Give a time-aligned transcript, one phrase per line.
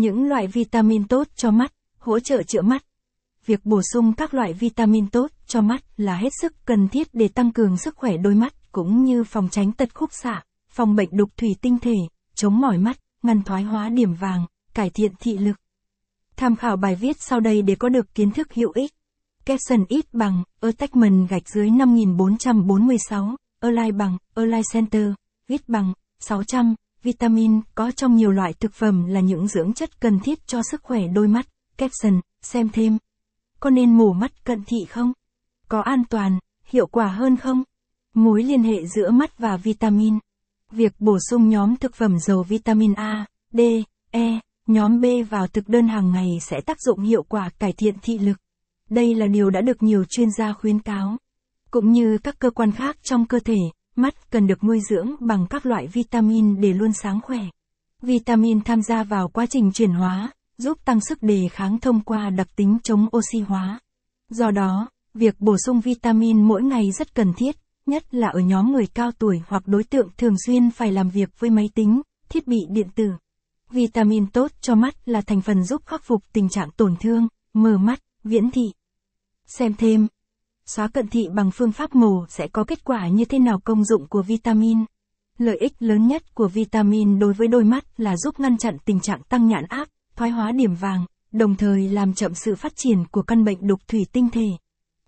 [0.00, 2.84] Những loại vitamin tốt cho mắt, hỗ trợ chữa mắt.
[3.46, 7.28] Việc bổ sung các loại vitamin tốt cho mắt là hết sức cần thiết để
[7.28, 11.08] tăng cường sức khỏe đôi mắt cũng như phòng tránh tật khúc xạ, phòng bệnh
[11.12, 11.94] đục thủy tinh thể,
[12.34, 15.56] chống mỏi mắt, ngăn thoái hóa điểm vàng, cải thiện thị lực.
[16.36, 18.90] Tham khảo bài viết sau đây để có được kiến thức hữu ích.
[19.44, 25.12] Capson ít bằng, attachment gạch dưới 5446, Align bằng, Align Center,
[25.48, 30.20] ít bằng, 600, vitamin có trong nhiều loại thực phẩm là những dưỡng chất cần
[30.20, 31.46] thiết cho sức khỏe đôi mắt.
[31.76, 32.98] Capson, xem thêm.
[33.60, 35.12] Có nên mổ mắt cận thị không?
[35.68, 37.62] Có an toàn, hiệu quả hơn không?
[38.14, 40.18] Mối liên hệ giữa mắt và vitamin.
[40.70, 43.60] Việc bổ sung nhóm thực phẩm giàu vitamin A, D,
[44.10, 47.94] E, nhóm B vào thực đơn hàng ngày sẽ tác dụng hiệu quả cải thiện
[48.02, 48.36] thị lực.
[48.90, 51.16] Đây là điều đã được nhiều chuyên gia khuyến cáo.
[51.70, 53.58] Cũng như các cơ quan khác trong cơ thể,
[53.96, 57.40] mắt cần được nuôi dưỡng bằng các loại vitamin để luôn sáng khỏe.
[58.02, 62.30] Vitamin tham gia vào quá trình chuyển hóa, giúp tăng sức đề kháng thông qua
[62.30, 63.80] đặc tính chống oxy hóa.
[64.28, 68.72] Do đó, việc bổ sung vitamin mỗi ngày rất cần thiết, nhất là ở nhóm
[68.72, 72.46] người cao tuổi hoặc đối tượng thường xuyên phải làm việc với máy tính, thiết
[72.46, 73.12] bị điện tử.
[73.70, 77.78] Vitamin tốt cho mắt là thành phần giúp khắc phục tình trạng tổn thương, mờ
[77.78, 78.72] mắt, viễn thị.
[79.46, 80.06] Xem thêm.
[80.74, 83.84] Xóa cận thị bằng phương pháp mổ sẽ có kết quả như thế nào công
[83.84, 84.78] dụng của vitamin.
[85.38, 89.00] Lợi ích lớn nhất của vitamin đối với đôi mắt là giúp ngăn chặn tình
[89.00, 93.06] trạng tăng nhãn áp, thoái hóa điểm vàng, đồng thời làm chậm sự phát triển
[93.10, 94.46] của căn bệnh đục thủy tinh thể.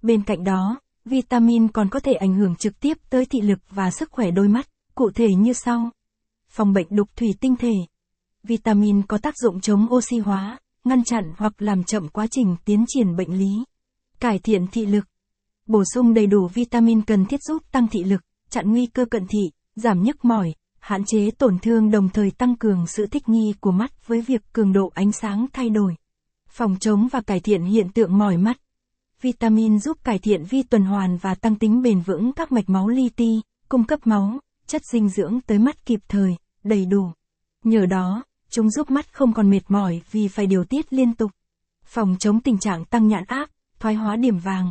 [0.02, 3.90] Bên cạnh đó, vitamin còn có thể ảnh hưởng trực tiếp tới thị lực và
[3.90, 5.90] sức khỏe đôi mắt, cụ thể như sau.
[6.48, 7.74] Phòng bệnh đục thủy tinh thể.
[8.42, 12.84] Vitamin có tác dụng chống oxy hóa, ngăn chặn hoặc làm chậm quá trình tiến
[12.88, 13.64] triển bệnh lý.
[14.20, 15.04] Cải thiện thị lực.
[15.66, 19.26] Bổ sung đầy đủ vitamin cần thiết giúp tăng thị lực, chặn nguy cơ cận
[19.26, 23.54] thị, giảm nhức mỏi, hạn chế tổn thương đồng thời tăng cường sự thích nghi
[23.60, 25.94] của mắt với việc cường độ ánh sáng thay đổi.
[26.48, 28.56] Phòng chống và cải thiện hiện tượng mỏi mắt.
[29.20, 32.88] Vitamin giúp cải thiện vi tuần hoàn và tăng tính bền vững các mạch máu
[32.88, 37.12] li ti, cung cấp máu, chất dinh dưỡng tới mắt kịp thời, đầy đủ.
[37.64, 41.30] Nhờ đó, chúng giúp mắt không còn mệt mỏi vì phải điều tiết liên tục.
[41.84, 44.70] Phòng chống tình trạng tăng nhãn áp, thoái hóa điểm vàng.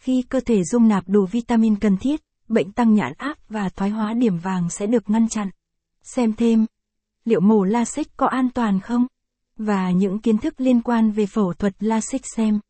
[0.00, 3.90] Khi cơ thể dung nạp đủ vitamin cần thiết, bệnh tăng nhãn áp và thoái
[3.90, 5.50] hóa điểm vàng sẽ được ngăn chặn.
[6.02, 6.66] Xem thêm.
[7.24, 9.06] Liệu mổ LASIK có an toàn không?
[9.56, 12.60] Và những kiến thức liên quan về phẫu thuật LASIK xem.